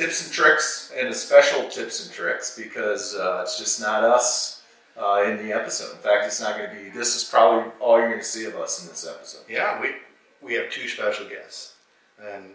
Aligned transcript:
tips 0.00 0.24
and 0.24 0.32
tricks 0.32 0.92
and 0.96 1.08
a 1.08 1.14
special 1.14 1.68
tips 1.68 2.06
and 2.06 2.14
tricks 2.14 2.58
because 2.58 3.14
uh, 3.14 3.40
it's 3.42 3.58
just 3.58 3.80
not 3.80 4.02
us 4.02 4.62
uh, 4.96 5.22
in 5.26 5.36
the 5.36 5.52
episode. 5.52 5.92
In 5.92 5.98
fact, 5.98 6.24
it's 6.24 6.40
not 6.40 6.56
going 6.56 6.70
to 6.70 6.76
be. 6.76 6.90
This 6.90 7.14
is 7.16 7.24
probably 7.24 7.70
all 7.80 7.98
you're 7.98 8.08
going 8.08 8.20
to 8.20 8.24
see 8.24 8.46
of 8.46 8.56
us 8.56 8.82
in 8.82 8.88
this 8.88 9.06
episode. 9.06 9.42
Yeah, 9.48 9.80
we 9.80 9.90
we 10.40 10.54
have 10.54 10.70
two 10.70 10.88
special 10.88 11.28
guests, 11.28 11.74
and 12.22 12.46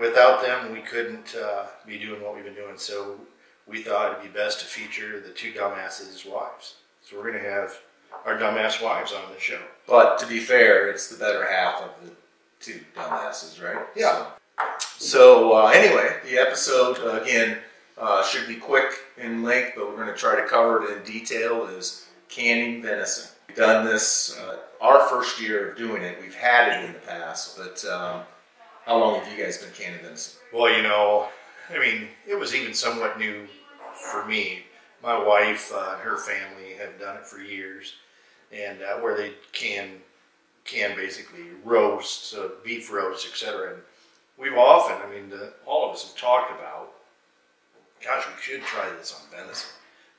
without 0.00 0.42
them, 0.42 0.72
we 0.72 0.80
couldn't 0.80 1.36
uh, 1.36 1.66
be 1.86 1.98
doing 1.98 2.22
what 2.22 2.34
we've 2.34 2.44
been 2.44 2.54
doing. 2.54 2.78
So 2.78 3.20
we 3.66 3.82
thought 3.82 4.12
it'd 4.12 4.32
be 4.32 4.38
best 4.38 4.60
to 4.60 4.66
feature 4.66 5.20
the 5.20 5.30
two 5.30 5.52
dumbasses' 5.52 6.26
wives. 6.26 6.76
So 7.02 7.16
we're 7.16 7.30
going 7.30 7.44
to 7.44 7.50
have 7.50 7.78
our 8.24 8.38
dumbass 8.38 8.82
wives 8.82 9.12
on 9.12 9.32
the 9.32 9.40
show. 9.40 9.60
But 9.86 10.18
to 10.20 10.26
be 10.26 10.38
fair, 10.38 10.88
it's 10.88 11.08
the 11.08 11.18
better 11.18 11.46
half 11.46 11.82
of 11.82 11.90
the 12.02 12.12
two 12.60 12.80
dumbasses, 12.96 13.62
right? 13.62 13.86
Yeah. 13.94 14.12
So, 14.12 14.26
so 14.98 15.54
uh, 15.54 15.66
anyway, 15.68 16.16
the 16.24 16.38
episode 16.38 16.98
uh, 16.98 17.22
again 17.22 17.58
uh, 17.98 18.22
should 18.24 18.46
be 18.48 18.56
quick 18.56 18.92
in 19.16 19.42
length, 19.42 19.72
but 19.76 19.88
we're 19.88 19.96
going 19.96 20.08
to 20.08 20.14
try 20.14 20.40
to 20.40 20.46
cover 20.46 20.84
it 20.84 20.96
in 20.96 21.04
detail. 21.04 21.66
Is 21.66 22.06
canning 22.28 22.82
venison. 22.82 23.30
We've 23.48 23.56
done 23.56 23.84
this 23.84 24.38
uh, 24.38 24.58
our 24.80 25.08
first 25.08 25.40
year 25.40 25.70
of 25.70 25.78
doing 25.78 26.02
it. 26.02 26.18
We've 26.20 26.34
had 26.34 26.68
it 26.68 26.86
in 26.86 26.92
the 26.92 26.98
past, 27.00 27.56
but 27.56 27.84
um, 27.90 28.22
how 28.84 28.98
long 28.98 29.20
have 29.20 29.32
you 29.36 29.42
guys 29.42 29.58
been 29.58 29.72
canning 29.72 30.00
venison? 30.02 30.38
Well, 30.52 30.74
you 30.74 30.82
know, 30.82 31.28
I 31.70 31.78
mean, 31.78 32.08
it 32.26 32.38
was 32.38 32.54
even 32.54 32.74
somewhat 32.74 33.18
new 33.18 33.46
for 34.10 34.24
me. 34.26 34.60
My 35.02 35.18
wife 35.22 35.72
uh, 35.74 35.92
and 35.94 36.02
her 36.02 36.16
family 36.16 36.74
have 36.78 36.98
done 36.98 37.16
it 37.16 37.26
for 37.26 37.38
years, 37.38 37.94
and 38.52 38.78
uh, 38.82 38.98
where 39.00 39.16
they 39.16 39.34
can 39.52 39.90
can 40.64 40.96
basically 40.96 41.44
roast, 41.64 42.24
so 42.24 42.52
beef 42.64 42.92
roast, 42.92 43.26
etc. 43.26 43.76
We've 44.38 44.56
often, 44.56 44.96
I 45.06 45.12
mean, 45.12 45.30
the, 45.30 45.52
all 45.64 45.88
of 45.88 45.94
us 45.94 46.06
have 46.06 46.20
talked 46.20 46.52
about, 46.52 46.92
gosh, 48.04 48.24
we 48.26 48.42
should 48.42 48.62
try 48.62 48.88
this 48.98 49.14
on 49.14 49.38
venison. 49.38 49.70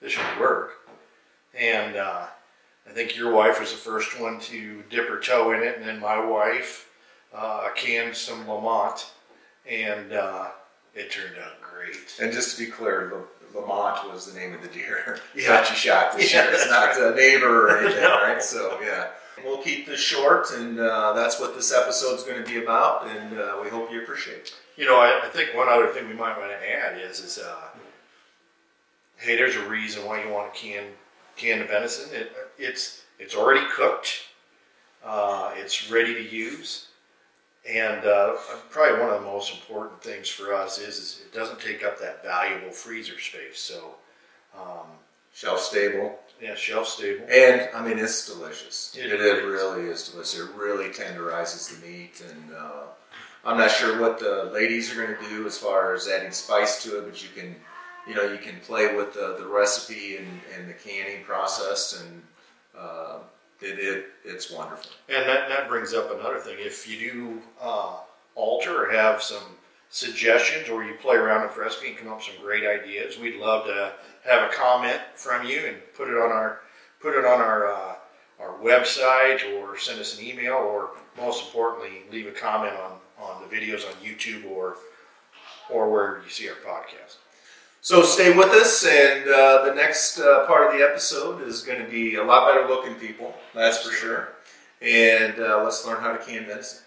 This 0.02 0.14
should 0.14 0.40
work. 0.40 0.90
And 1.58 1.96
uh, 1.96 2.26
I 2.88 2.94
think 2.94 3.16
your 3.16 3.32
wife 3.32 3.60
was 3.60 3.72
the 3.72 3.78
first 3.78 4.20
one 4.20 4.40
to 4.42 4.84
dip 4.90 5.08
her 5.08 5.20
toe 5.20 5.52
in 5.52 5.62
it, 5.62 5.78
and 5.78 5.86
then 5.86 6.00
my 6.00 6.24
wife 6.24 6.90
uh, 7.34 7.70
canned 7.76 8.16
some 8.16 8.48
Lamont, 8.48 9.12
and 9.70 10.14
uh, 10.14 10.48
it 10.98 11.12
turned 11.12 11.36
out 11.44 11.62
great. 11.62 12.16
And 12.22 12.32
just 12.34 12.58
to 12.58 12.66
be 12.66 12.72
clear, 12.72 13.12
the 13.54 13.60
Lamont 13.60 14.12
was 14.12 14.32
the 14.32 14.38
name 14.40 14.54
of 14.54 14.62
the 14.62 14.68
deer 14.68 15.20
Yeah. 15.36 15.50
that 15.50 15.70
you 15.70 15.76
shot 15.76 16.16
this 16.18 16.34
Yeah, 16.34 16.44
year. 16.46 16.54
It's 16.54 16.70
not 16.70 16.98
a 17.00 17.16
neighbor 17.16 17.68
or 17.70 17.78
anything, 17.82 18.02
No. 18.02 18.22
right? 18.22 18.42
So 18.42 18.80
yeah, 18.82 19.08
we'll 19.44 19.62
keep 19.62 19.86
this 19.86 20.00
short, 20.00 20.52
and 20.52 20.80
uh, 20.80 21.14
that's 21.14 21.40
what 21.40 21.56
this 21.56 21.72
episode's 21.74 22.24
going 22.24 22.44
to 22.44 22.50
be 22.50 22.62
about. 22.64 23.08
And 23.08 23.40
uh, 23.40 23.58
we 23.64 23.70
hope 23.70 23.92
you 23.92 24.02
appreciate 24.02 24.38
it. 24.38 24.54
You 24.76 24.86
know, 24.86 24.98
I, 24.98 25.22
I 25.26 25.30
think 25.30 25.56
one 25.56 25.68
other 25.70 25.88
thing 25.88 26.08
we 26.08 26.14
might 26.14 26.38
want 26.38 26.52
to 26.52 26.70
add 26.72 27.00
is, 27.00 27.20
is 27.20 27.40
uh, 27.40 27.56
hey, 29.18 29.36
there's 29.36 29.56
a 29.56 29.68
reason 29.68 30.06
why 30.06 30.24
you 30.24 30.30
want 30.30 30.54
to 30.54 30.60
can 30.60 30.84
can 31.36 31.60
the 31.60 31.66
venison. 31.66 32.14
It, 32.14 32.32
it's 32.58 33.04
it's 33.20 33.36
already 33.36 33.66
cooked. 33.72 34.24
Uh, 35.06 35.54
it's 35.56 35.90
ready 35.90 36.14
to 36.16 36.22
use, 36.36 36.87
and 37.70 38.06
uh, 38.06 38.36
probably 38.70 39.00
one 39.00 39.10
of 39.14 39.22
the 39.22 39.28
most 39.28 39.54
important 39.54 40.02
things 40.02 40.30
for 40.30 40.54
us 40.54 40.78
is, 40.80 40.98
is 40.98 41.22
it 41.26 41.34
doesn't 41.34 41.60
take 41.60 41.84
up 41.84 42.00
that 42.00 42.24
valuable 42.24 42.72
freezer 42.72 43.20
space. 43.20 43.60
So, 43.60 43.96
um, 44.58 44.88
Shelf 45.34 45.60
stable, 45.60 46.18
yeah, 46.42 46.56
shelf 46.56 46.88
stable. 46.88 47.24
and 47.30 47.70
I 47.76 47.84
mean 47.88 48.00
it's 48.00 48.26
delicious. 48.34 48.96
It 48.98 49.12
It, 49.12 49.20
really 49.20 49.40
it 49.40 49.46
really 49.46 49.86
is 49.86 50.10
delicious. 50.10 50.40
It 50.40 50.50
really 50.56 50.90
tenderizes 50.90 51.70
the 51.80 51.86
meat, 51.88 52.24
and 52.28 52.56
uh, 52.56 52.86
I'm 53.46 53.58
not 53.58 53.70
sure 53.70 54.02
what 54.02 54.18
the 54.20 54.50
ladies 54.52 54.92
are 54.92 55.06
going 55.06 55.16
to 55.24 55.30
do 55.30 55.46
as 55.46 55.56
far 55.58 55.94
as 55.94 56.08
adding 56.08 56.32
spice 56.32 56.82
to 56.84 56.98
it, 56.98 57.06
but 57.06 57.22
you 57.22 57.30
can, 57.40 57.56
you 58.08 58.16
know, 58.16 58.24
you 58.24 58.40
can 58.40 58.60
play 58.62 58.96
with 58.96 59.14
the, 59.14 59.36
the 59.40 59.46
recipe 59.46 60.18
and, 60.18 60.28
and 60.58 60.68
the 60.68 60.74
canning 60.74 61.24
process, 61.24 62.02
and 62.02 62.24
uh, 62.76 63.18
it, 63.62 63.80
it 63.80 64.06
it's 64.24 64.52
wonderful. 64.52 64.92
And 65.10 65.28
that, 65.28 65.50
that 65.50 65.70
brings 65.70 65.94
up 65.94 66.12
another 66.12 66.40
thing. 66.40 66.58
If 66.60 66.88
you 66.88 67.12
do 67.12 67.42
uh, 67.62 67.98
alter 68.36 68.86
or 68.86 68.92
have 68.92 69.22
some 69.22 69.44
suggestions 69.90 70.70
or 70.70 70.84
you 70.84 70.96
play 70.96 71.16
around 71.16 71.48
with 71.48 71.58
recipe 71.58 71.90
and 71.90 71.98
come 71.98 72.10
up 72.10 72.18
with 72.18 72.26
some 72.26 72.44
great 72.44 72.66
ideas, 72.66 73.18
we'd 73.18 73.40
love 73.40 73.66
to 73.66 73.94
have 74.26 74.50
a 74.50 74.54
comment 74.54 75.00
from 75.16 75.46
you 75.46 75.60
and 75.68 75.78
put 75.96 76.08
it 76.08 76.16
on 76.16 76.32
our 76.32 76.60
put 77.00 77.18
it 77.18 77.26
on 77.26 77.40
our 77.42 77.68
uh, 77.68 77.96
our 78.40 78.60
website 78.60 79.42
or 79.56 79.78
send 79.78 80.00
us 80.00 80.20
an 80.20 80.26
email 80.26 80.54
or 80.54 80.92
most 81.18 81.46
importantly 81.46 82.04
leave 82.12 82.28
a 82.28 82.32
comment 82.32 82.74
on, 82.74 83.00
on 83.20 83.42
the 83.42 83.56
videos 83.56 83.88
on 83.88 83.94
YouTube 84.04 84.50
or 84.50 84.78
or 85.70 85.90
where 85.90 86.22
you 86.24 86.30
see 86.30 86.48
our 86.48 86.56
podcast. 86.56 87.18
So 87.82 88.02
stay 88.02 88.36
with 88.36 88.50
us, 88.50 88.86
and 88.86 89.30
uh, 89.30 89.64
the 89.64 89.74
next 89.74 90.20
uh, 90.20 90.46
part 90.48 90.68
of 90.68 90.78
the 90.78 90.84
episode 90.84 91.44
is 91.44 91.62
going 91.62 91.80
to 91.80 91.90
be 91.90 92.16
a 92.16 92.24
lot 92.24 92.52
better 92.52 92.68
looking 92.68 92.96
people, 92.96 93.36
that's 93.54 93.78
for 93.78 93.92
sure. 93.92 94.34
And 94.82 95.40
uh, 95.40 95.64
let's 95.64 95.86
learn 95.86 96.02
how 96.02 96.12
to 96.12 96.18
can 96.18 96.46
venison. 96.46 96.82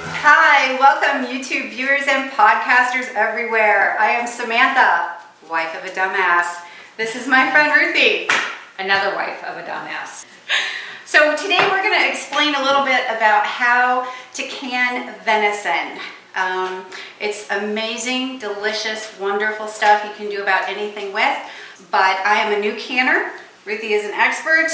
Hi, 0.00 0.76
welcome 0.78 1.32
YouTube 1.32 1.70
viewers 1.70 2.02
and 2.08 2.30
podcasters 2.32 3.14
everywhere. 3.14 3.96
I 3.98 4.10
am 4.10 4.26
Samantha, 4.26 5.14
wife 5.48 5.74
of 5.76 5.84
a 5.84 5.94
dumbass. 5.94 6.60
This 6.96 7.14
is 7.14 7.28
my 7.28 7.50
friend 7.50 7.72
Ruthie, 7.72 8.28
another 8.78 9.14
wife 9.14 9.42
of 9.44 9.56
a 9.56 9.62
dumbass. 9.62 10.26
So 11.06 11.36
today 11.36 11.58
we're 11.70 11.82
going 11.82 11.98
to 11.98 12.08
explain 12.10 12.54
a 12.56 12.62
little 12.62 12.84
bit 12.84 13.04
about 13.06 13.46
how 13.46 14.12
to 14.34 14.42
can 14.42 15.14
venison. 15.24 16.00
Um, 16.34 16.84
it's 17.20 17.50
amazing, 17.50 18.38
delicious, 18.38 19.18
wonderful 19.18 19.66
stuff 19.66 20.04
you 20.04 20.12
can 20.16 20.30
do 20.30 20.42
about 20.42 20.68
anything 20.68 21.12
with, 21.12 21.36
but 21.90 22.16
I 22.24 22.40
am 22.40 22.52
a 22.52 22.60
new 22.60 22.74
canner. 22.76 23.32
Ruthie 23.64 23.92
is 23.92 24.04
an 24.04 24.12
expert. 24.12 24.68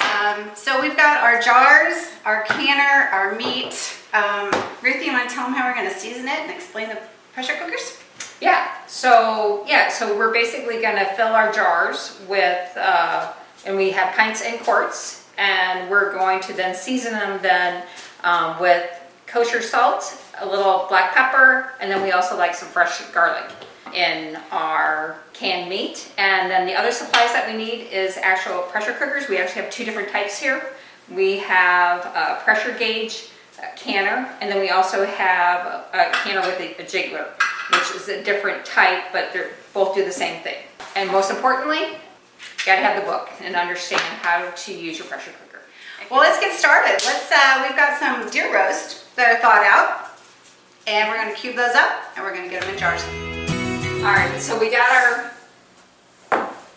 Um, 0.00 0.50
so 0.54 0.80
we've 0.80 0.96
got 0.96 1.22
our 1.22 1.40
jars, 1.40 2.10
our 2.24 2.44
canner, 2.44 3.08
our 3.10 3.34
meat. 3.34 3.96
Um, 4.12 4.50
Ruthie, 4.82 5.06
you 5.06 5.12
want 5.12 5.28
to 5.28 5.34
tell 5.34 5.44
them 5.44 5.54
how 5.54 5.68
we're 5.68 5.74
going 5.74 5.88
to 5.88 5.98
season 5.98 6.26
it 6.26 6.38
and 6.40 6.50
explain 6.50 6.88
the 6.88 6.98
pressure 7.32 7.54
cookers? 7.54 7.98
Yeah, 8.40 8.68
so 8.86 9.64
yeah, 9.66 9.88
so 9.88 10.16
we're 10.16 10.32
basically 10.32 10.82
gonna 10.82 11.06
fill 11.16 11.28
our 11.28 11.50
jars 11.52 12.20
with, 12.28 12.76
uh, 12.76 13.32
and 13.64 13.76
we 13.76 13.90
have 13.90 14.14
pints 14.14 14.42
and 14.42 14.60
quarts, 14.60 15.26
and 15.38 15.90
we're 15.90 16.12
going 16.12 16.40
to 16.40 16.52
then 16.52 16.74
season 16.74 17.12
them 17.12 17.38
then 17.42 17.82
um, 18.24 18.60
with 18.60 18.84
kosher 19.26 19.62
salt, 19.62 20.16
a 20.38 20.46
little 20.46 20.86
black 20.88 21.14
pepper, 21.14 21.72
and 21.80 21.90
then 21.90 22.02
we 22.02 22.12
also 22.12 22.36
like 22.36 22.54
some 22.54 22.68
fresh 22.68 23.00
garlic 23.12 23.50
in 23.94 24.36
our 24.50 25.18
canned 25.32 25.68
meat. 25.68 26.10
And 26.18 26.50
then 26.50 26.66
the 26.66 26.74
other 26.74 26.92
supplies 26.92 27.32
that 27.32 27.46
we 27.46 27.56
need 27.56 27.88
is 27.92 28.16
actual 28.16 28.62
pressure 28.62 28.92
cookers. 28.92 29.28
We 29.28 29.38
actually 29.38 29.62
have 29.62 29.70
two 29.70 29.84
different 29.84 30.10
types 30.10 30.38
here. 30.38 30.72
We 31.10 31.38
have 31.38 32.04
a 32.06 32.40
pressure 32.42 32.76
gauge 32.78 33.30
a 33.62 33.74
canner, 33.76 34.30
and 34.40 34.50
then 34.50 34.60
we 34.60 34.68
also 34.68 35.06
have 35.06 35.86
a 35.94 36.10
canner 36.12 36.42
with 36.42 36.60
a, 36.60 36.82
a 36.82 36.84
jiggler, 36.84 37.26
which 37.70 37.90
is 37.94 38.08
a 38.08 38.22
different 38.22 38.66
type, 38.66 39.04
but 39.12 39.32
they 39.32 39.46
both 39.72 39.94
do 39.94 40.04
the 40.04 40.12
same 40.12 40.42
thing. 40.42 40.56
And 40.94 41.10
most 41.10 41.30
importantly, 41.30 41.78
you 41.78 42.66
gotta 42.66 42.82
have 42.82 43.02
the 43.02 43.10
book 43.10 43.30
and 43.40 43.56
understand 43.56 44.02
how 44.02 44.50
to 44.50 44.72
use 44.74 44.98
your 44.98 45.06
pressure 45.06 45.30
cooker. 45.30 45.62
Well, 46.10 46.20
let's 46.20 46.38
get 46.38 46.58
started. 46.58 47.02
Let's. 47.04 47.32
Uh, 47.32 47.64
we've 47.66 47.76
got 47.76 47.98
some 47.98 48.28
deer 48.30 48.52
roast 48.54 49.05
that 49.16 49.34
are 49.34 49.40
thawed 49.40 49.64
out, 49.66 50.10
and 50.86 51.08
we're 51.08 51.16
going 51.16 51.34
to 51.34 51.40
cube 51.40 51.56
those 51.56 51.74
up, 51.74 51.90
and 52.14 52.24
we're 52.24 52.34
going 52.34 52.44
to 52.44 52.50
get 52.50 52.62
them 52.62 52.72
in 52.72 52.78
jars. 52.78 53.02
All 54.04 54.12
right, 54.12 54.38
so 54.38 54.58
we 54.58 54.70
got 54.70 54.90
our 54.90 55.32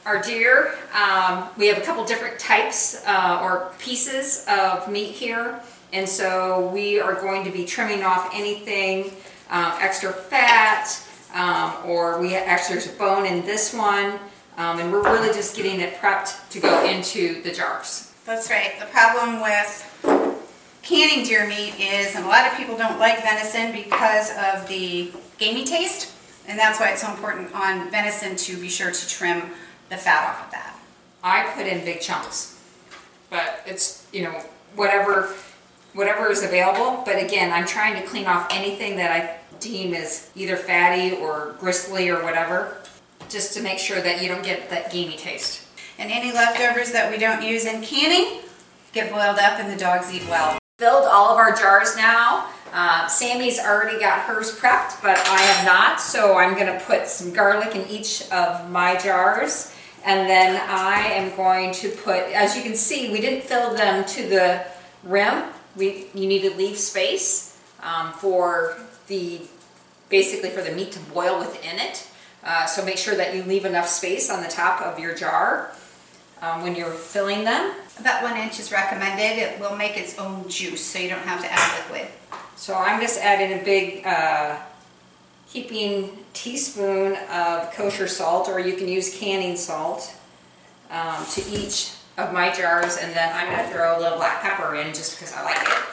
our 0.05 0.21
deer. 0.23 0.73
Um, 0.93 1.49
we 1.57 1.67
have 1.67 1.77
a 1.77 1.81
couple 1.81 2.03
different 2.03 2.39
types 2.39 3.03
uh, 3.05 3.39
or 3.43 3.71
pieces 3.77 4.45
of 4.49 4.89
meat 4.89 5.11
here, 5.11 5.61
and 5.93 6.07
so 6.07 6.71
we 6.73 6.99
are 6.99 7.13
going 7.13 7.43
to 7.43 7.51
be 7.51 7.65
trimming 7.65 8.03
off 8.03 8.31
anything 8.33 9.11
um, 9.51 9.73
extra 9.79 10.11
fat, 10.11 10.89
um, 11.35 11.75
or 11.87 12.19
we 12.19 12.35
actually 12.35 12.75
there's 12.75 12.87
a 12.87 12.97
bone 12.97 13.25
in 13.25 13.45
this 13.45 13.73
one, 13.73 14.17
um, 14.57 14.79
and 14.79 14.91
we're 14.91 15.03
really 15.03 15.33
just 15.33 15.55
getting 15.55 15.79
it 15.81 15.95
prepped 15.95 16.49
to 16.49 16.59
go 16.59 16.85
into 16.85 17.41
the 17.43 17.51
jars. 17.51 18.13
That's 18.25 18.49
right. 18.49 18.79
The 18.79 18.85
problem 18.85 19.41
with 19.41 20.28
canning 20.81 21.25
deer 21.25 21.47
meat 21.47 21.73
is, 21.79 22.15
and 22.15 22.25
a 22.25 22.27
lot 22.27 22.47
of 22.47 22.57
people 22.57 22.77
don't 22.77 22.99
like 22.99 23.21
venison 23.21 23.71
because 23.71 24.31
of 24.31 24.67
the 24.67 25.11
gamey 25.37 25.63
taste, 25.63 26.13
and 26.47 26.57
that's 26.57 26.79
why 26.79 26.89
it's 26.91 27.01
so 27.01 27.11
important 27.11 27.53
on 27.53 27.89
venison 27.91 28.35
to 28.35 28.59
be 28.59 28.69
sure 28.69 28.91
to 28.91 29.07
trim 29.07 29.51
the 29.89 29.97
fat 29.97 30.29
off 30.29 30.45
of 30.45 30.51
that. 30.51 30.75
I 31.23 31.51
put 31.55 31.67
in 31.67 31.83
big 31.83 32.01
chunks, 32.01 32.61
but 33.29 33.61
it's 33.65 34.07
you 34.13 34.23
know 34.23 34.41
whatever 34.75 35.35
whatever 35.93 36.31
is 36.31 36.43
available. 36.43 37.03
But 37.05 37.21
again, 37.21 37.51
I'm 37.51 37.65
trying 37.65 38.01
to 38.01 38.07
clean 38.07 38.25
off 38.25 38.47
anything 38.51 38.95
that 38.97 39.11
I 39.11 39.57
deem 39.59 39.93
is 39.93 40.29
either 40.35 40.55
fatty 40.55 41.15
or 41.17 41.55
gristly 41.59 42.09
or 42.09 42.23
whatever, 42.23 42.77
just 43.27 43.53
to 43.55 43.61
make 43.61 43.79
sure 43.79 44.01
that 44.01 44.21
you 44.21 44.27
don't 44.27 44.43
get 44.43 44.69
that 44.69 44.91
gamey 44.91 45.17
taste. 45.17 45.65
And 45.97 46.11
any 46.11 46.31
leftovers 46.31 46.91
that 46.93 47.11
we 47.11 47.17
don't 47.17 47.43
use 47.43 47.65
in 47.65 47.81
canning 47.81 48.41
get 48.93 49.11
boiled 49.11 49.37
up 49.37 49.59
and 49.59 49.69
the 49.69 49.77
dogs 49.77 50.13
eat 50.13 50.23
well. 50.29 50.57
Filled 50.79 51.03
all 51.03 51.27
of 51.29 51.37
our 51.37 51.53
jars 51.53 51.97
now 51.97 52.47
Uh, 52.71 53.07
Sammy's 53.07 53.59
already 53.59 53.99
got 53.99 54.19
hers 54.19 54.57
prepped, 54.57 55.01
but 55.01 55.17
I 55.17 55.41
have 55.41 55.65
not, 55.65 55.99
so 55.99 56.37
I'm 56.37 56.55
gonna 56.55 56.79
put 56.85 57.07
some 57.07 57.33
garlic 57.33 57.75
in 57.75 57.87
each 57.89 58.29
of 58.31 58.69
my 58.69 58.95
jars. 58.95 59.73
And 60.05 60.29
then 60.29 60.61
I 60.69 61.01
am 61.13 61.35
going 61.35 61.73
to 61.73 61.89
put, 61.89 62.21
as 62.31 62.55
you 62.55 62.61
can 62.61 62.75
see, 62.75 63.11
we 63.11 63.19
didn't 63.19 63.43
fill 63.43 63.73
them 63.73 64.05
to 64.05 64.29
the 64.29 64.65
rim. 65.03 65.45
We, 65.75 66.09
you 66.13 66.27
need 66.27 66.43
to 66.43 66.55
leave 66.55 66.77
space 66.77 67.59
um, 67.81 68.13
for 68.13 68.77
the, 69.07 69.41
basically 70.09 70.51
for 70.51 70.61
the 70.61 70.71
meat 70.71 70.91
to 70.91 70.99
boil 71.11 71.39
within 71.39 71.79
it. 71.79 72.07
Uh, 72.43 72.67
so 72.67 72.85
make 72.85 72.97
sure 72.97 73.15
that 73.15 73.35
you 73.35 73.41
leave 73.43 73.65
enough 73.65 73.87
space 73.87 74.29
on 74.29 74.43
the 74.43 74.47
top 74.47 74.79
of 74.81 74.99
your 74.99 75.15
jar 75.15 75.71
um, 76.41 76.63
when 76.63 76.75
you're 76.75 76.91
filling 76.91 77.43
them. 77.43 77.73
About 77.99 78.23
one 78.23 78.37
inch 78.37 78.59
is 78.59 78.71
recommended. 78.71 79.37
It 79.37 79.59
will 79.59 79.75
make 79.75 79.97
its 79.97 80.17
own 80.17 80.47
juice, 80.47 80.85
so 80.85 80.99
you 80.99 81.09
don't 81.09 81.19
have 81.19 81.41
to 81.41 81.51
add 81.51 81.91
liquid. 81.91 82.07
So 82.55 82.75
I'm 82.75 83.01
just 83.01 83.19
adding 83.19 83.59
a 83.59 83.63
big 83.63 84.05
uh, 84.05 84.57
heaping 85.47 86.17
teaspoon 86.33 87.17
of 87.31 87.71
kosher 87.73 88.07
salt, 88.07 88.47
or 88.47 88.59
you 88.59 88.73
can 88.73 88.87
use 88.87 89.17
canning 89.17 89.57
salt, 89.57 90.13
um, 90.91 91.25
to 91.31 91.41
each 91.51 91.93
of 92.17 92.33
my 92.33 92.51
jars, 92.51 92.97
and 92.97 93.13
then 93.13 93.31
I'm 93.33 93.49
gonna 93.49 93.69
throw 93.69 93.97
a 93.97 93.99
little 93.99 94.17
black 94.17 94.41
pepper 94.41 94.75
in 94.75 94.93
just 94.93 95.17
because 95.17 95.33
I 95.33 95.43
like 95.43 95.61
it. 95.61 95.83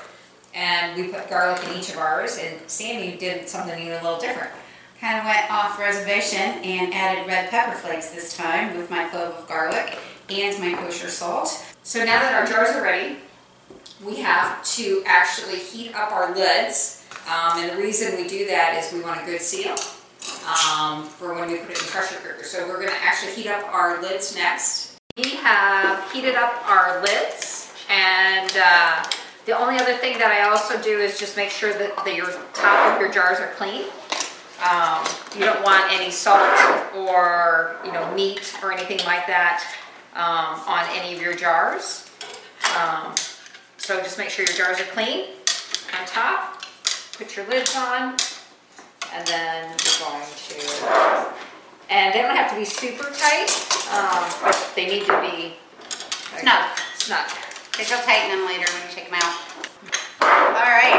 And 0.55 0.97
we 0.97 1.09
put 1.09 1.29
garlic 1.29 1.63
in 1.69 1.79
each 1.79 1.91
of 1.91 1.99
ours, 1.99 2.39
and 2.39 2.59
Sammy 2.69 3.17
did 3.17 3.49
something 3.49 3.79
even 3.79 3.99
a 3.99 4.03
little 4.03 4.19
different. 4.19 4.51
Kind 5.01 5.19
of 5.19 5.27
went 5.27 5.51
off 5.51 5.79
reservation 5.79 6.39
and 6.39 6.95
added 6.95 7.27
red 7.27 7.51
pepper 7.51 7.77
flakes 7.77 8.11
this 8.11 8.37
time 8.37 8.77
with 8.77 8.91
my 8.91 9.07
clove 9.09 9.35
of 9.35 9.47
garlic 9.47 9.99
and 10.29 10.59
my 10.61 10.75
kosher 10.75 11.09
salt. 11.09 11.65
So 11.83 12.01
now 12.01 12.21
that 12.21 12.35
our 12.35 12.47
jars 12.47 12.75
are 12.75 12.83
ready, 12.83 13.17
we 14.05 14.17
have 14.17 14.65
to 14.77 15.03
actually 15.07 15.59
heat 15.59 15.95
up 15.95 16.13
our 16.13 16.35
lids. 16.35 17.05
Um, 17.29 17.59
and 17.59 17.71
the 17.71 17.83
reason 17.83 18.17
we 18.17 18.29
do 18.29 18.47
that 18.47 18.77
is 18.77 18.93
we 18.93 19.01
want 19.01 19.23
a 19.23 19.25
good 19.25 19.41
seal 19.41 19.77
um, 20.47 21.05
for 21.05 21.35
when 21.35 21.51
we 21.51 21.59
put 21.59 21.71
it 21.71 21.79
in 21.79 21.87
the 21.87 21.91
pressure 21.91 22.17
cooker. 22.17 22.45
So 22.45 22.67
we're 22.69 22.81
gonna 22.81 22.99
actually 23.01 23.33
heat 23.35 23.49
up 23.49 23.67
our 23.73 24.03
lids 24.03 24.35
next. 24.35 24.99
We 25.17 25.37
have 25.37 26.11
heated 26.13 26.35
up 26.35 26.69
our 26.69 27.01
lids 27.01 27.73
and 27.89 28.53
uh, 28.63 29.05
the 29.47 29.57
only 29.57 29.77
other 29.79 29.95
thing 29.95 30.19
that 30.19 30.31
I 30.31 30.51
also 30.51 30.81
do 30.83 30.99
is 30.99 31.19
just 31.19 31.37
make 31.37 31.51
sure 31.51 31.73
that 31.73 32.05
the, 32.05 32.15
your 32.15 32.31
top 32.53 32.95
of 32.95 33.01
your 33.01 33.11
jars 33.11 33.39
are 33.39 33.53
clean. 33.53 33.85
Um, 34.69 35.07
you 35.35 35.45
don't 35.45 35.63
want 35.63 35.93
any 35.93 36.11
salt 36.11 36.51
or, 36.97 37.77
you 37.85 37.93
know, 37.93 38.13
meat 38.15 38.59
or 38.63 38.73
anything 38.73 38.99
like 39.07 39.27
that 39.27 39.63
um, 40.17 40.59
on 40.67 40.85
any 40.97 41.15
of 41.15 41.21
your 41.21 41.37
jars. 41.37 42.11
Um, 42.77 43.15
so 43.77 44.01
just 44.01 44.19
make 44.19 44.31
sure 44.31 44.45
your 44.45 44.55
jars 44.57 44.81
are 44.81 44.91
clean 44.91 45.27
on 45.99 46.07
top. 46.07 46.65
Put 47.19 47.37
your 47.37 47.47
lids 47.49 47.75
on, 47.77 48.17
and 49.15 49.27
then 49.27 49.69
you're 49.69 50.09
going 50.09 50.27
to, 50.49 51.33
and 51.89 52.15
they 52.15 52.21
don't 52.21 52.37
have 52.37 52.51
to 52.51 52.57
be 52.57 52.65
super 52.65 53.05
tight, 53.05 53.49
um, 53.93 54.25
but 54.43 54.73
they 54.75 54.87
need 54.87 55.07
to 55.07 55.21
be 55.21 55.55
Snug. 56.41 56.65
snug. 56.99 57.27
Because 57.71 57.91
you'll 57.91 58.01
tighten 58.01 58.37
them 58.37 58.47
later 58.47 58.71
when 58.73 58.83
you 58.89 58.95
take 58.95 59.11
them 59.11 59.19
out. 59.23 59.35
All 60.21 60.73
right, 60.73 60.99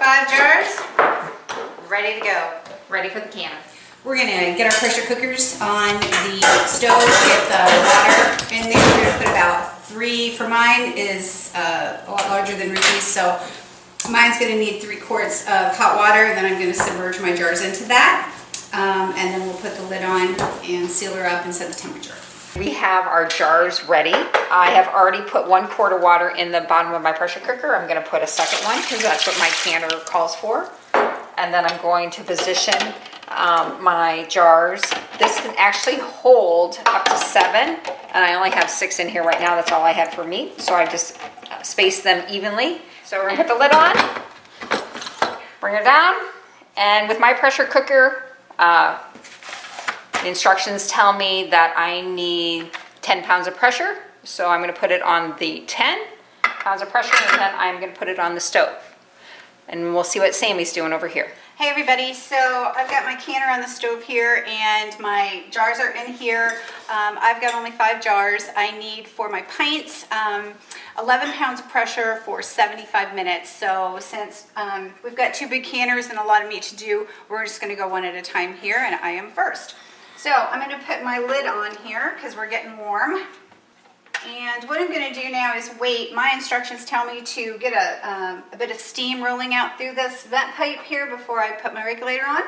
five 0.00 0.28
jars, 0.30 1.90
ready 1.90 2.18
to 2.18 2.24
go. 2.24 2.58
Ready 2.88 3.08
for 3.08 3.20
the 3.20 3.28
cannon. 3.28 3.58
We're 4.04 4.16
gonna 4.16 4.56
get 4.58 4.62
our 4.62 4.76
pressure 4.80 5.06
cookers 5.06 5.60
on 5.60 5.94
the 6.00 6.40
stove, 6.66 6.98
get 6.98 7.46
the 7.46 7.62
water 7.86 8.52
in 8.52 8.68
there. 8.68 8.82
We're 8.96 9.04
gonna 9.04 9.18
put 9.18 9.28
about 9.28 9.80
three, 9.84 10.32
for 10.32 10.48
mine 10.48 10.94
is 10.96 11.52
uh, 11.54 12.02
a 12.08 12.10
lot 12.10 12.28
larger 12.28 12.56
than 12.56 12.70
Ruthie's, 12.70 13.04
so 13.04 13.38
mine's 14.10 14.40
gonna 14.40 14.56
need 14.56 14.82
three 14.82 14.96
quarts 14.96 15.42
of 15.42 15.76
hot 15.76 15.96
water, 15.96 16.24
and 16.24 16.36
then 16.36 16.44
I'm 16.44 16.58
gonna 16.58 16.74
submerge 16.74 17.20
my 17.20 17.32
jars 17.32 17.62
into 17.62 17.84
that. 17.84 18.36
Um, 18.72 19.14
and 19.16 19.32
then 19.32 19.46
we'll 19.46 19.58
put 19.58 19.76
the 19.76 19.84
lid 19.84 20.02
on 20.02 20.34
and 20.64 20.90
seal 20.90 21.14
her 21.14 21.24
up 21.24 21.44
and 21.44 21.54
set 21.54 21.72
the 21.72 21.78
temperature. 21.78 22.16
We 22.58 22.70
have 22.74 23.06
our 23.06 23.28
jars 23.28 23.84
ready. 23.84 24.14
I 24.14 24.70
have 24.70 24.92
already 24.92 25.22
put 25.22 25.46
one 25.46 25.68
quart 25.68 25.92
of 25.92 26.02
water 26.02 26.30
in 26.30 26.50
the 26.50 26.62
bottom 26.62 26.92
of 26.92 27.02
my 27.02 27.12
pressure 27.12 27.38
cooker. 27.38 27.76
I'm 27.76 27.86
gonna 27.86 28.02
put 28.02 28.20
a 28.22 28.26
second 28.26 28.64
one 28.64 28.82
because 28.82 29.00
that's 29.00 29.28
what 29.28 29.38
my 29.38 29.48
canner 29.62 29.88
calls 30.06 30.34
for. 30.34 30.68
And 31.38 31.54
then 31.54 31.64
I'm 31.64 31.80
going 31.80 32.10
to 32.10 32.24
position 32.24 32.74
um, 33.28 33.82
my 33.82 34.24
jars. 34.28 34.82
This 35.18 35.40
can 35.40 35.54
actually 35.58 35.98
hold 35.98 36.78
up 36.86 37.04
to 37.06 37.16
seven, 37.16 37.78
and 38.14 38.24
I 38.24 38.34
only 38.34 38.50
have 38.50 38.68
six 38.68 38.98
in 38.98 39.08
here 39.08 39.24
right 39.24 39.40
now. 39.40 39.54
That's 39.54 39.72
all 39.72 39.82
I 39.82 39.92
had 39.92 40.12
for 40.12 40.24
meat, 40.24 40.60
so 40.60 40.74
I 40.74 40.86
just 40.86 41.18
uh, 41.50 41.62
spaced 41.62 42.04
them 42.04 42.24
evenly. 42.30 42.82
So 43.04 43.18
we're 43.18 43.30
gonna 43.30 43.44
put 43.44 43.48
the 43.48 43.54
lid 43.54 43.72
on, 43.72 43.94
bring 45.60 45.74
it 45.74 45.84
down, 45.84 46.14
and 46.76 47.08
with 47.08 47.20
my 47.20 47.32
pressure 47.32 47.64
cooker, 47.64 48.24
uh, 48.58 48.98
the 50.22 50.28
instructions 50.28 50.86
tell 50.86 51.12
me 51.12 51.48
that 51.50 51.74
I 51.76 52.00
need 52.00 52.70
10 53.02 53.24
pounds 53.24 53.46
of 53.46 53.56
pressure, 53.56 53.98
so 54.24 54.48
I'm 54.48 54.60
gonna 54.60 54.72
put 54.72 54.90
it 54.90 55.02
on 55.02 55.36
the 55.38 55.64
10 55.66 55.98
pounds 56.42 56.80
of 56.80 56.88
pressure, 56.90 57.14
and 57.30 57.40
then 57.40 57.54
I'm 57.56 57.80
gonna 57.80 57.92
put 57.92 58.08
it 58.08 58.18
on 58.18 58.34
the 58.34 58.40
stove. 58.40 58.76
And 59.68 59.94
we'll 59.94 60.04
see 60.04 60.20
what 60.20 60.34
Sammy's 60.34 60.72
doing 60.72 60.92
over 60.92 61.08
here. 61.08 61.32
Hey 61.62 61.68
everybody, 61.68 62.12
so 62.12 62.72
I've 62.74 62.90
got 62.90 63.04
my 63.04 63.14
canner 63.14 63.48
on 63.48 63.60
the 63.60 63.68
stove 63.68 64.02
here 64.02 64.44
and 64.48 64.98
my 64.98 65.44
jars 65.52 65.78
are 65.78 65.92
in 65.92 66.12
here. 66.12 66.58
Um, 66.90 67.16
I've 67.20 67.40
got 67.40 67.54
only 67.54 67.70
five 67.70 68.02
jars. 68.02 68.46
I 68.56 68.76
need 68.80 69.06
for 69.06 69.28
my 69.28 69.42
pints 69.42 70.04
um, 70.10 70.54
11 70.98 71.30
pounds 71.34 71.60
of 71.60 71.68
pressure 71.68 72.16
for 72.24 72.42
75 72.42 73.14
minutes. 73.14 73.48
So 73.48 73.98
since 74.00 74.48
um, 74.56 74.92
we've 75.04 75.14
got 75.14 75.34
two 75.34 75.48
big 75.48 75.62
canners 75.62 76.08
and 76.08 76.18
a 76.18 76.24
lot 76.24 76.42
of 76.42 76.48
meat 76.48 76.62
to 76.64 76.74
do, 76.74 77.06
we're 77.28 77.44
just 77.44 77.60
gonna 77.60 77.76
go 77.76 77.86
one 77.86 78.04
at 78.04 78.16
a 78.16 78.22
time 78.22 78.54
here 78.54 78.78
and 78.78 78.96
I 78.96 79.10
am 79.10 79.30
first. 79.30 79.76
So 80.16 80.32
I'm 80.32 80.58
gonna 80.58 80.82
put 80.84 81.04
my 81.04 81.20
lid 81.20 81.46
on 81.46 81.76
here 81.84 82.14
because 82.16 82.34
we're 82.34 82.50
getting 82.50 82.76
warm. 82.76 83.20
And 84.26 84.68
what 84.68 84.80
I'm 84.80 84.88
going 84.88 85.12
to 85.12 85.20
do 85.20 85.30
now 85.30 85.56
is 85.56 85.70
wait. 85.80 86.14
My 86.14 86.30
instructions 86.32 86.84
tell 86.84 87.04
me 87.04 87.22
to 87.22 87.58
get 87.58 87.72
a, 87.72 88.08
um, 88.08 88.42
a 88.52 88.56
bit 88.56 88.70
of 88.70 88.78
steam 88.78 89.22
rolling 89.22 89.52
out 89.52 89.76
through 89.76 89.94
this 89.94 90.24
vent 90.24 90.52
pipe 90.54 90.80
here 90.82 91.10
before 91.10 91.40
I 91.40 91.52
put 91.52 91.74
my 91.74 91.84
regulator 91.84 92.24
on. 92.24 92.42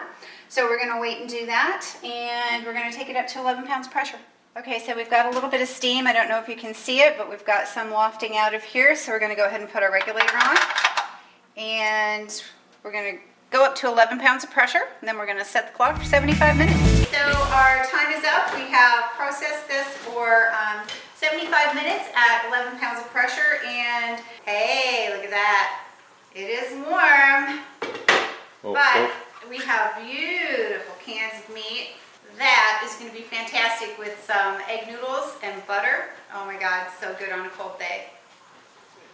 So 0.49 0.69
we're 0.69 0.79
going 0.79 0.95
to 0.95 1.01
wait 1.01 1.19
and 1.19 1.29
do 1.29 1.47
that. 1.47 1.85
And 2.05 2.65
we're 2.65 2.75
going 2.75 2.91
to 2.91 2.97
take 2.97 3.09
it 3.09 3.17
up 3.17 3.27
to 3.29 3.41
11 3.41 3.67
pounds 3.67 3.89
pressure. 3.89 4.19
Okay, 4.57 4.79
so 4.79 4.95
we've 4.95 5.11
got 5.11 5.27
a 5.27 5.31
little 5.31 5.51
bit 5.51 5.61
of 5.63 5.69
steam. 5.69 6.07
I 6.07 6.13
don't 6.13 6.29
know 6.29 6.39
if 6.39 6.49
you 6.49 6.55
can 6.55 6.75
see 6.75 7.01
it, 7.01 7.19
but 7.19 7.29
we've 7.29 7.45
got 7.45 7.67
some 7.67 7.91
wafting 7.91 8.37
out 8.37 8.55
of 8.55 8.63
here. 8.63 8.95
So 8.95 9.11
we're 9.11 9.19
going 9.19 9.33
to 9.33 9.37
go 9.37 9.47
ahead 9.47 9.61
and 9.61 9.69
put 9.69 9.83
our 9.83 9.91
regulator 9.93 10.37
on. 10.37 10.57
And 11.57 12.43
we're 12.85 12.93
going 12.93 13.17
to 13.17 13.21
go 13.51 13.65
up 13.65 13.75
to 13.77 13.89
11 13.89 14.21
pounds 14.21 14.45
of 14.45 14.51
pressure. 14.53 14.83
And 15.01 15.09
then 15.09 15.19
we're 15.19 15.27
going 15.27 15.39
to 15.39 15.45
set 15.45 15.67
the 15.67 15.73
clock 15.73 15.99
for 15.99 16.05
75 16.05 16.57
minutes. 16.57 16.79
So 17.11 17.19
our 17.19 17.85
time 17.87 18.13
is 18.13 18.25
up. 18.25 18.55
We 18.55 18.63
have 18.71 19.11
processed 19.17 19.67
this 19.67 19.89
for 19.89 20.51
um, 20.51 20.87
75 21.31 21.75
minutes 21.75 22.05
at 22.15 22.47
11 22.49 22.79
pounds 22.79 23.01
of 23.01 23.09
pressure 23.11 23.57
and 23.67 24.21
hey, 24.45 25.09
look 25.15 25.25
at 25.25 25.31
that. 25.31 25.81
It 26.35 26.51
is 26.51 26.71
warm, 26.85 27.61
Oh, 28.63 28.75
but 28.75 29.11
we 29.49 29.57
have 29.57 29.97
beautiful 30.05 30.95
cans 31.03 31.43
of 31.43 31.55
meat. 31.55 31.93
That 32.37 32.83
is 32.85 32.97
going 32.97 33.11
to 33.11 33.17
be 33.17 33.23
fantastic 33.23 33.99
with 33.99 34.23
some 34.27 34.59
egg 34.69 34.87
noodles 34.87 35.37
and 35.43 35.67
butter. 35.67 36.11
Oh 36.35 36.45
my 36.45 36.61
God, 36.61 36.89
so 37.01 37.17
good 37.19 37.33
on 37.33 37.47
a 37.47 37.51
cold 37.51 37.79
day. 37.79 38.09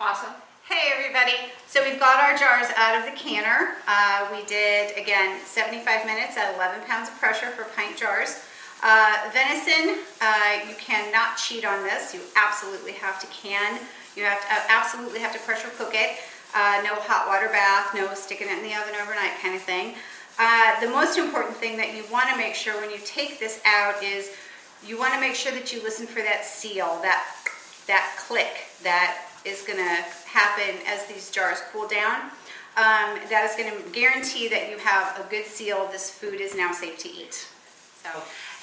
Awesome. 0.01 0.35
Hey 0.69 0.91
everybody, 0.93 1.53
so 1.69 1.81
we've 1.89 2.01
got 2.01 2.19
our 2.19 2.37
jars 2.37 2.67
out 2.77 2.99
of 2.99 3.05
the 3.05 3.17
canner. 3.17 3.77
Uh, 3.87 4.27
we 4.33 4.45
did, 4.47 4.99
again, 4.99 5.39
75 5.45 6.07
minutes 6.07 6.37
at 6.37 6.57
11 6.57 6.87
pounds 6.89 7.09
of 7.09 7.15
pressure 7.21 7.51
for 7.51 7.65
pint 7.77 7.97
jars. 7.97 8.43
Uh, 8.83 9.31
venison, 9.33 10.01
uh, 10.21 10.59
you 10.69 10.75
cannot 10.77 11.37
cheat 11.37 11.65
on 11.65 11.83
this. 11.83 12.15
You 12.15 12.21
absolutely 12.35 12.93
have 12.93 13.21
to 13.21 13.27
can. 13.27 13.79
You 14.17 14.25
have 14.25 14.41
to 14.41 14.47
uh, 14.55 14.61
absolutely 14.69 15.21
have 15.21 15.33
to 15.33 15.39
pressure 15.41 15.69
cook 15.77 15.93
it. 15.95 16.19
Uh, 16.55 16.81
no 16.83 16.95
hot 16.97 17.29
water 17.29 17.49
bath, 17.49 17.95
no 17.95 18.13
sticking 18.15 18.49
it 18.49 18.59
in 18.59 18.63
the 18.63 18.75
oven 18.75 18.95
overnight 19.01 19.39
kind 19.41 19.55
of 19.55 19.63
thing. 19.63 19.95
Uh, 20.39 20.81
the 20.81 20.89
most 20.89 21.19
important 21.19 21.57
thing 21.57 21.77
that 21.77 21.95
you 21.95 22.05
want 22.11 22.29
to 22.31 22.37
make 22.37 22.55
sure 22.55 22.81
when 22.81 22.91
you 22.91 22.99
take 23.05 23.39
this 23.39 23.61
out 23.67 24.03
is 24.03 24.33
you 24.85 24.99
want 24.99 25.13
to 25.13 25.21
make 25.21 25.35
sure 25.35 25.53
that 25.53 25.73
you 25.73 25.83
listen 25.83 26.07
for 26.07 26.23
that 26.23 26.45
seal, 26.45 26.99
that 27.03 27.25
that 27.87 28.17
click 28.19 28.69
that 28.83 29.27
is 29.45 29.63
going 29.63 29.79
to 29.79 30.05
happen 30.27 30.77
as 30.87 31.07
these 31.07 31.31
jars 31.31 31.59
cool 31.73 31.87
down. 31.87 32.31
Um, 32.77 33.19
that 33.29 33.49
is 33.51 33.57
going 33.57 33.71
to 33.71 33.91
guarantee 33.91 34.49
that 34.49 34.71
you 34.71 34.79
have 34.79 35.19
a 35.19 35.29
good 35.29 35.45
seal. 35.45 35.89
This 35.91 36.11
food 36.11 36.41
is 36.41 36.55
now 36.55 36.73
safe 36.73 36.99
to 36.99 37.09
eat. 37.09 37.49
So, 38.03 38.09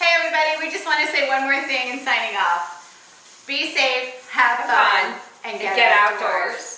hey 0.02 0.10
everybody, 0.18 0.66
we 0.66 0.72
just 0.72 0.86
want 0.86 1.00
to 1.06 1.08
say 1.14 1.28
one 1.28 1.44
more 1.44 1.62
thing 1.68 1.90
in 1.94 2.00
signing 2.00 2.36
off. 2.38 3.46
Be 3.48 3.70
safe, 3.72 4.28
have 4.32 4.60
fun, 4.66 5.14
and 5.46 5.62
get, 5.62 5.76
Get 5.76 5.92
outdoors. 5.92 6.22
outdoors. 6.24 6.77